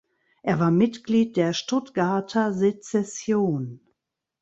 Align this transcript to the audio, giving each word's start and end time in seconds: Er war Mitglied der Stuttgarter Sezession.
Er 0.41 0.59
war 0.59 0.71
Mitglied 0.71 1.37
der 1.37 1.53
Stuttgarter 1.53 2.53
Sezession. 2.53 3.81